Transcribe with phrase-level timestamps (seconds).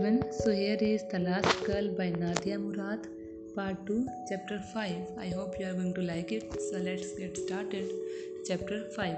[0.00, 0.32] everyone.
[0.32, 3.06] So here is The Last Girl by Nadia Murad,
[3.54, 4.96] Part 2, Chapter 5.
[5.18, 6.56] I hope you are going to like it.
[6.70, 7.90] So let's get started.
[8.46, 9.16] Chapter 5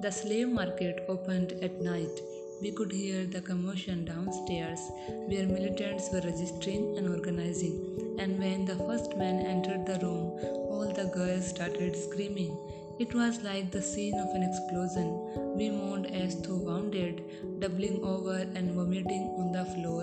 [0.00, 2.22] The slave market opened at night.
[2.62, 4.80] We could hear the commotion downstairs,
[5.28, 7.76] where militants were registering and organizing.
[8.18, 10.26] And when the first man entered the room,
[10.72, 12.56] all the girls started screaming.
[13.02, 15.08] It was like the scene of an explosion.
[15.56, 17.22] We moaned as though wounded,
[17.58, 20.02] doubling over and vomiting on the floor,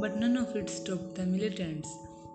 [0.00, 1.88] but none of it stopped the militants.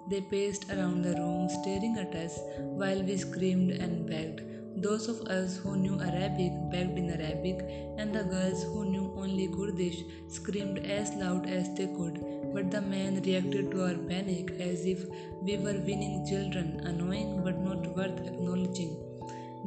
[0.10, 2.40] They paced around the room, staring at us
[2.82, 4.40] while we screamed and begged.
[4.86, 7.60] Those of us who knew Arabic begged in Arabic,
[7.98, 12.22] and the girls who knew only Kurdish screamed as loud as they could.
[12.54, 15.04] But the men reacted to our panic as if
[15.42, 18.96] we were winning children, annoying but not worth acknowledging.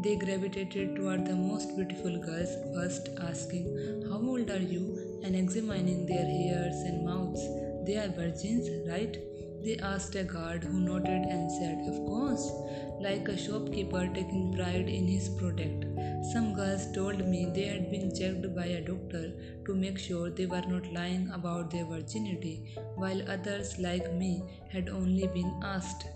[0.00, 3.64] They gravitated toward the most beautiful girls first, asking,
[4.08, 5.20] How old are you?
[5.24, 7.42] and examining their hairs and mouths.
[7.84, 9.16] They are virgins, right?
[9.64, 12.48] They asked a guard who nodded and said, Of course,
[13.00, 15.84] like a shopkeeper taking pride in his product.
[16.32, 19.32] Some girls told me they had been checked by a doctor
[19.66, 24.88] to make sure they were not lying about their virginity, while others, like me, had
[24.88, 26.06] only been asked.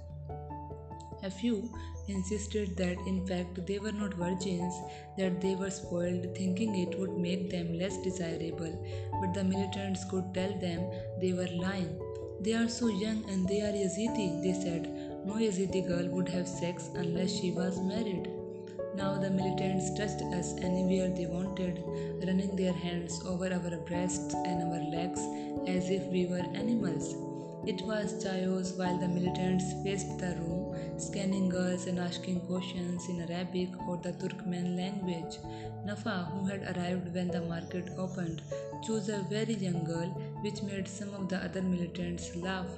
[1.24, 1.68] A few
[2.12, 4.74] insisted that in fact they were not virgins,
[5.18, 8.72] that they were spoiled, thinking it would make them less desirable,
[9.20, 10.86] but the militants could tell them
[11.20, 11.98] they were lying.
[12.40, 14.86] They are so young and they are Yazidi, they said.
[15.24, 18.28] No Yazidi girl would have sex unless she was married.
[18.94, 21.82] Now the militants touched us anywhere they wanted,
[22.26, 25.20] running their hands over our breasts and our legs
[25.66, 27.14] as if we were animals.
[27.64, 33.20] It was chaos while the militants paced the room, scanning girls and asking questions in
[33.22, 35.38] Arabic or the Turkmen language.
[35.86, 38.40] Nafa, who had arrived when the market opened,
[38.86, 40.08] chose a very young girl,
[40.42, 42.68] which made some of the other militants laugh.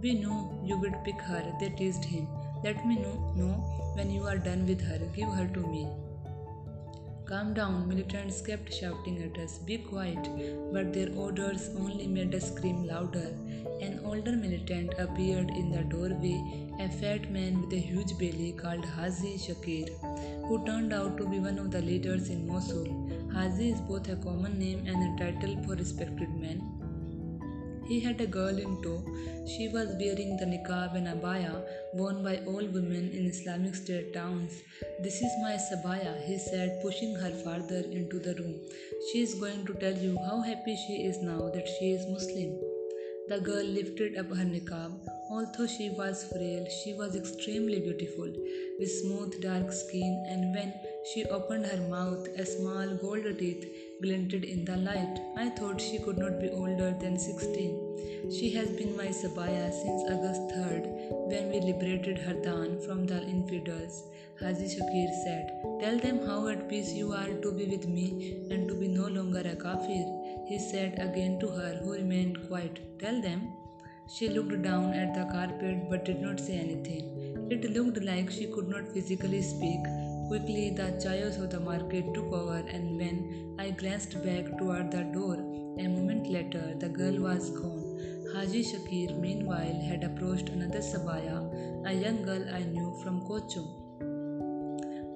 [0.00, 2.28] We knew you would pick her, they teased him.
[2.62, 3.54] Let me know, know
[3.94, 5.88] when you are done with her, give her to me.
[7.28, 10.28] Calm down, militants kept shouting at us, be quiet,
[10.72, 13.34] but their orders only made us scream louder.
[13.80, 18.84] An older militant appeared in the doorway, a fat man with a huge belly called
[18.84, 19.88] Haji Shakir,
[20.46, 22.86] who turned out to be one of the leaders in Mosul.
[23.32, 26.75] Hazi is both a common name and a title for respected man.
[27.88, 29.04] He had a girl in tow.
[29.46, 31.64] She was wearing the niqab and abaya
[31.94, 34.62] worn by all women in Islamic State towns.
[35.04, 38.56] This is my Sabaya, he said, pushing her farther into the room.
[39.08, 42.58] She is going to tell you how happy she is now that she is Muslim.
[43.28, 44.92] The girl lifted up her niqab.
[45.30, 48.32] Although she was frail, she was extremely beautiful,
[48.78, 50.72] with smooth dark skin, and when
[51.12, 53.64] she opened her mouth, a small gold teeth
[54.02, 55.20] glinted in the light.
[55.36, 58.30] I thought she could not be older than 16.
[58.30, 60.84] She has been my sabaya since August 3rd,
[61.30, 64.04] when we liberated Hardan from the infidels.
[64.40, 68.68] Haji Shakir said, Tell them how at peace you are to be with me and
[68.68, 70.04] to be no longer a kafir.
[70.46, 73.52] He said again to her, who remained quiet, Tell them.
[74.08, 77.48] She looked down at the carpet but did not say anything.
[77.50, 79.80] It looked like she could not physically speak.
[80.28, 85.04] Quickly, the chaos of the market took over, and when I glanced back toward the
[85.04, 85.36] door,
[85.78, 88.26] a moment later, the girl was gone.
[88.34, 91.38] Haji Shakir, meanwhile, had approached another Sabaya,
[91.86, 93.64] a young girl I knew from Kocho.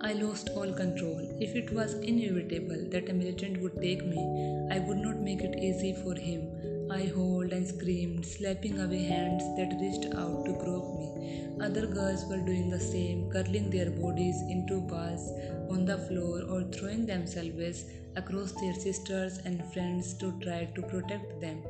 [0.03, 1.21] I lost all control.
[1.41, 4.22] If it was inevitable that a militant would take me,
[4.71, 6.69] I would not make it easy for him.
[6.90, 11.46] I howled and screamed, slapping away hands that reached out to grope me.
[11.60, 15.30] Other girls were doing the same, curling their bodies into balls
[15.70, 17.84] on the floor or throwing themselves
[18.16, 21.62] across their sisters and friends to try to protect them.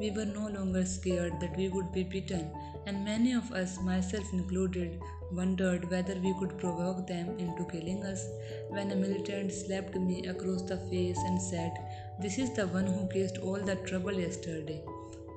[0.00, 2.50] We were no longer scared that we would be beaten,
[2.86, 5.00] and many of us, myself included,
[5.32, 8.26] wondered whether we could provoke them into killing us.
[8.68, 11.72] When a militant slapped me across the face and said,
[12.20, 14.82] This is the one who caused all the trouble yesterday.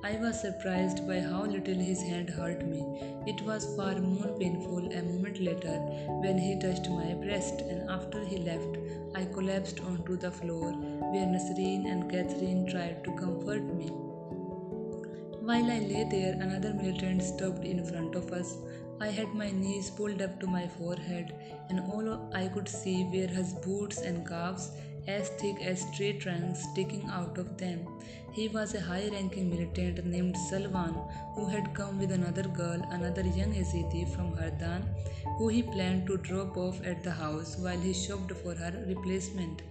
[0.06, 2.80] I was surprised by how little his hand hurt me.
[3.26, 5.78] It was far more painful a moment later
[6.24, 8.76] when he touched my breast, and after he left,
[9.16, 13.88] I collapsed onto the floor where Nasreen and Catherine tried to comfort me.
[15.48, 18.56] While I lay there, another militant stopped in front of us.
[19.00, 21.34] I had my knees pulled up to my forehead,
[21.68, 24.70] and all I could see were his boots and calves
[25.06, 27.86] as thick as tree trunks sticking out of them.
[28.32, 30.94] He was a high ranking militant named Salwan
[31.34, 34.84] who had come with another girl, another young Yazidi from Hardan,
[35.38, 39.62] who he planned to drop off at the house while he shopped for her replacement.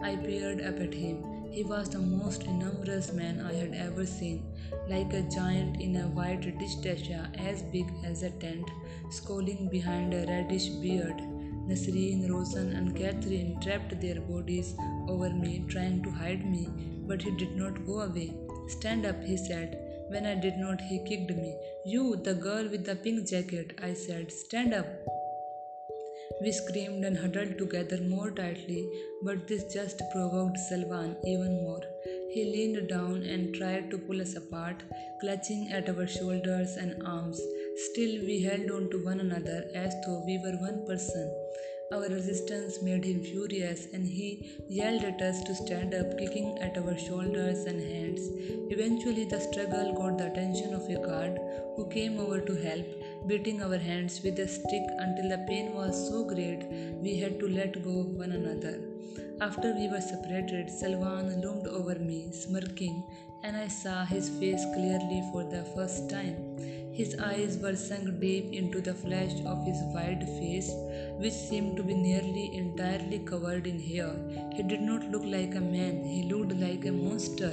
[0.00, 1.24] I peered up at him.
[1.50, 4.44] He was the most enormous man I had ever seen,
[4.88, 8.68] like a giant in a white dishdasha as big as a tent,
[9.10, 11.22] scowling behind a reddish beard.
[11.68, 14.74] Nasreen, Rosen, and Catherine trapped their bodies
[15.08, 16.68] over me, trying to hide me,
[17.08, 18.36] but he did not go away.
[18.68, 19.76] Stand up, he said.
[20.08, 21.56] When I did not, he kicked me.
[21.84, 24.30] You, the girl with the pink jacket, I said.
[24.30, 24.86] Stand up.
[26.40, 28.88] We screamed and huddled together more tightly,
[29.22, 31.82] but this just provoked Salwan even more.
[32.32, 34.82] He leaned down and tried to pull us apart,
[35.20, 37.40] clutching at our shoulders and arms.
[37.90, 41.45] Still, we held on to one another as though we were one person.
[41.92, 46.76] Our resistance made him furious, and he yelled at us to stand up, kicking at
[46.78, 48.22] our shoulders and hands.
[48.72, 51.38] Eventually, the struggle got the attention of a guard
[51.76, 52.86] who came over to help,
[53.28, 56.64] beating our hands with a stick until the pain was so great
[57.00, 58.80] we had to let go of one another.
[59.40, 63.04] After we were separated, Salwan loomed over me, smirking,
[63.44, 66.36] and I saw his face clearly for the first time.
[66.96, 70.70] His eyes were sunk deep into the flesh of his wide face,
[71.18, 74.12] which seemed to be nearly entirely covered in hair.
[74.54, 77.52] He did not look like a man, he looked like a monster.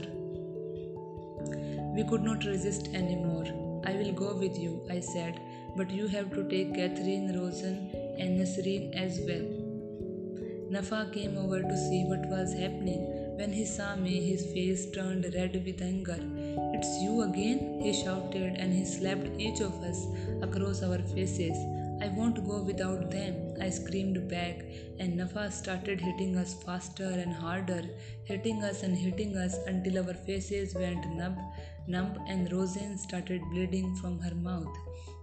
[1.93, 3.47] We could not resist anymore.
[3.85, 5.41] I will go with you, I said,
[5.75, 9.45] but you have to take Catherine, Rosen, and Nasreen as well.
[10.71, 13.22] Nafa came over to see what was happening.
[13.35, 16.19] When he saw me, his face turned red with anger.
[16.75, 17.81] It's you again?
[17.81, 20.05] he shouted, and he slapped each of us
[20.41, 21.57] across our faces.
[22.01, 24.63] I won't go without them, I screamed back,
[24.99, 27.83] and Nafa started hitting us faster and harder,
[28.25, 31.37] hitting us and hitting us until our faces went numb,
[31.87, 34.75] numb and Rosen started bleeding from her mouth.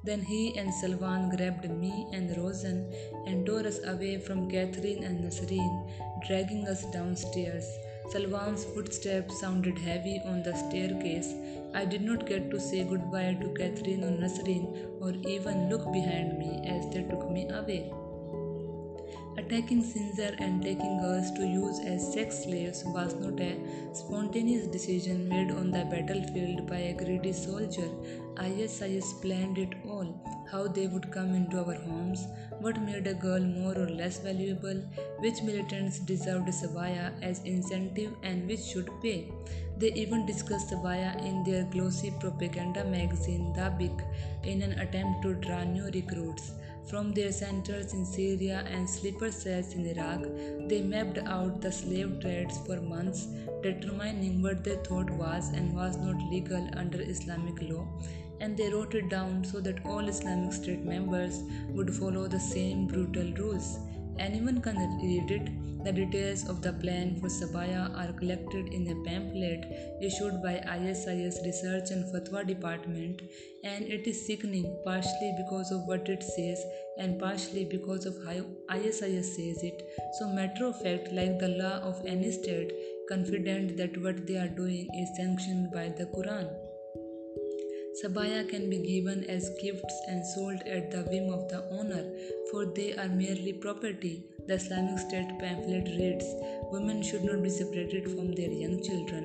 [0.05, 2.93] Then he and Salwan grabbed me and Rosen
[3.27, 5.75] and tore us away from Catherine and Nasreen,
[6.27, 7.67] dragging us downstairs.
[8.13, 11.33] Salwan's footsteps sounded heavy on the staircase.
[11.73, 14.67] I did not get to say goodbye to Catherine or Nasreen
[15.01, 17.93] or even look behind me as they took me away.
[19.41, 23.57] Attacking Sinjar and taking girls to use as sex slaves was not a
[23.95, 27.89] spontaneous decision made on the battlefield by a greedy soldier.
[28.37, 30.11] ISIS planned it all
[30.53, 32.27] how they would come into our homes,
[32.59, 34.83] what made a girl more or less valuable,
[35.21, 39.33] which militants deserved Sabaya as incentive and which should pay.
[39.79, 44.03] They even discussed Sabaya in their glossy propaganda magazine Dabiq,
[44.45, 46.53] in an attempt to draw new recruits.
[46.89, 50.23] From their centers in Syria and sleeper cells in Iraq,
[50.69, 53.27] they mapped out the slave trades for months,
[53.63, 57.87] determining what they thought was and was not legal under Islamic law,
[58.41, 62.87] and they wrote it down so that all Islamic State members would follow the same
[62.87, 63.79] brutal rules.
[64.21, 65.49] Anyone can read it.
[65.83, 69.65] The details of the plan for Sabaya are collected in a pamphlet
[70.03, 73.23] issued by ISIS Research and Fatwa Department,
[73.65, 76.63] and it is sickening partially because of what it says
[76.99, 79.83] and partially because of how ISIS says it.
[80.19, 82.75] So, matter of fact, like the law of any state,
[83.09, 86.51] confident that what they are doing is sanctioned by the Quran.
[88.01, 92.05] Sabaya can be given as gifts and sold at the whim of the owner,
[92.51, 94.25] for they are merely property.
[94.47, 96.27] The Islamic State pamphlet reads
[96.73, 99.25] Women should not be separated from their young children,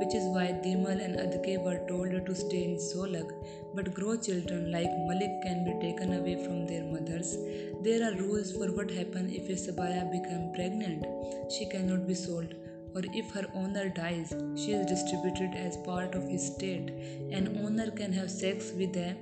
[0.00, 3.32] which is why Dimal and Adke were told to stay in Solagh.
[3.74, 7.36] But grow children like Malik can be taken away from their mothers.
[7.82, 11.06] There are rules for what happens if a Sabaya becomes pregnant.
[11.50, 12.54] She cannot be sold
[12.94, 16.90] or if her owner dies, she is distributed as part of his state.
[17.30, 19.16] An owner can have sex with a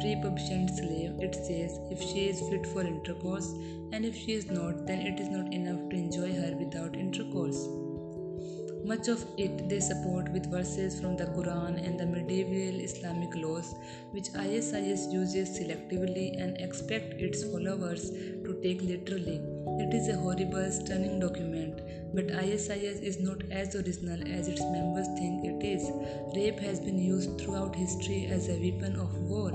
[0.00, 3.52] prepubescent slave, it says, if she is fit for intercourse,
[3.92, 7.68] and if she is not, then it is not enough to enjoy her without intercourse.
[8.84, 13.76] Much of it they support with verses from the Quran and the medieval Islamic laws,
[14.10, 19.51] which ISIS uses selectively and expect its followers to take literally.
[19.82, 21.80] It is a horrible, stunning document,
[22.14, 25.90] but ISIS is not as original as its members think it is.
[26.36, 29.50] Rape has been used throughout history as a weapon of war.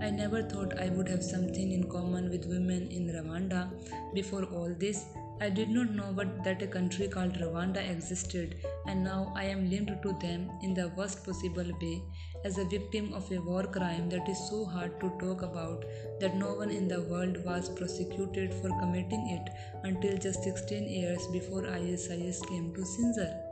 [0.00, 3.70] I never thought I would have something in common with women in Rwanda
[4.14, 5.04] before all this,
[5.40, 8.56] I did not know but that a country called Rwanda existed,
[8.86, 12.02] and now I am linked to them in the worst possible way
[12.44, 15.84] as a victim of a war crime that is so hard to talk about
[16.20, 19.50] that no one in the world was prosecuted for committing it
[19.84, 23.48] until just 16 years before ISIS came to Sinjar.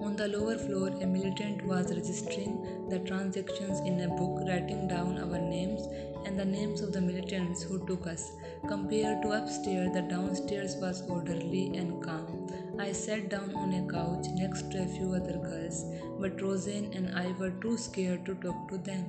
[0.00, 5.18] On the lower floor, a militant was registering the transactions in a book, writing down
[5.18, 5.86] our names
[6.24, 8.32] and the names of the militants who took us.
[8.66, 12.49] Compared to upstairs, the downstairs was orderly and calm.
[12.80, 15.84] I sat down on a couch next to a few other girls,
[16.18, 19.04] but Roseanne and I were too scared to talk to them.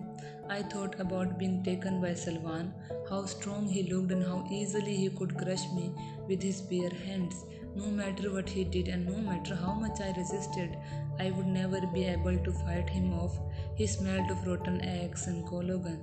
[0.50, 2.74] I thought about being taken by Salwan,
[3.10, 5.94] how strong he looked and how easily he could crush me
[6.28, 7.46] with his bare hands.
[7.74, 10.76] No matter what he did and no matter how much I resisted,
[11.18, 13.40] I would never be able to fight him off.
[13.76, 16.02] He smelled of rotten eggs and cologne.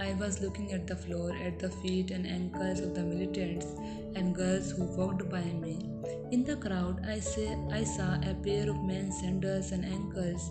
[0.00, 3.66] I was looking at the floor, at the feet and ankles of the militants
[4.14, 5.78] and girls who walked by me.
[6.30, 10.50] In the crowd, I, say, I saw a pair of men's sandals and ankles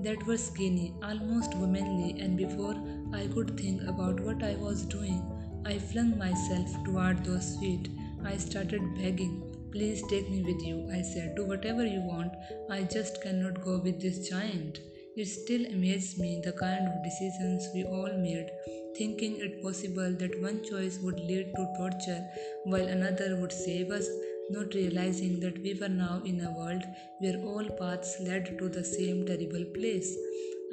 [0.00, 2.76] that were skinny, almost womanly, and before
[3.12, 5.22] I could think about what I was doing,
[5.64, 7.88] I flung myself toward those feet.
[8.24, 9.48] I started begging.
[9.72, 11.34] Please take me with you, I said.
[11.34, 12.32] Do whatever you want.
[12.70, 14.80] I just cannot go with this giant.
[15.16, 18.50] It still amazes me the kind of decisions we all made,
[18.96, 22.22] thinking it possible that one choice would lead to torture
[22.64, 24.08] while another would save us,
[24.50, 26.82] not realizing that we were now in a world
[27.20, 30.16] where all paths led to the same terrible place.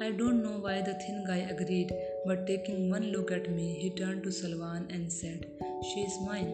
[0.02, 1.92] I don't know why the thin guy agreed,
[2.26, 5.46] but taking one look at me, he turned to Salwan and said,
[5.88, 6.52] She is mine.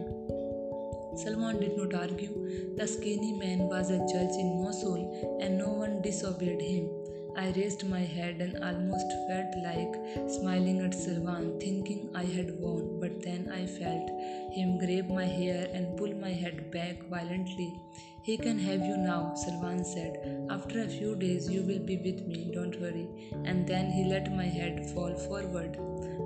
[1.20, 2.75] Salwan did not argue.
[2.76, 6.90] The skinny man was a judge in Mosul, and no one disobeyed him.
[7.37, 12.99] I raised my head and almost felt like smiling at Salwan, thinking I had won,
[12.99, 14.09] but then I felt
[14.55, 17.78] him grab my hair and pull my head back violently.
[18.23, 20.49] He can have you now, Salwan said.
[20.49, 23.07] After a few days, you will be with me, don't worry.
[23.45, 25.78] And then he let my head fall forward.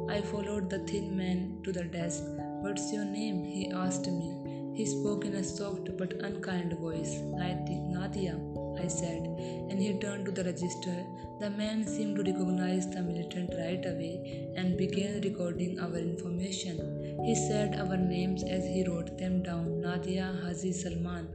[0.09, 2.23] I followed the thin man to the desk.
[2.63, 3.45] What's your name?
[3.45, 4.73] he asked me.
[4.77, 7.19] He spoke in a soft but unkind voice.
[7.41, 8.39] I think Nadia.
[8.83, 9.23] I said,
[9.69, 11.05] and he turned to the register.
[11.41, 16.77] The man seemed to recognize the militant right away and began recording our information.
[17.25, 21.29] He said our names as he wrote them down Nadia Haji Salman.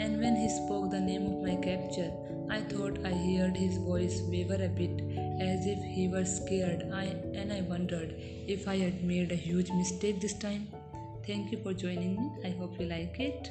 [0.00, 2.12] And when he spoke the name of my capture,
[2.50, 5.00] I thought I heard his voice waver a bit
[5.40, 6.90] as if he were scared.
[6.92, 8.14] I, and I wondered
[8.46, 10.68] if I had made a huge mistake this time.
[11.26, 12.30] Thank you for joining me.
[12.44, 13.50] I hope you like it.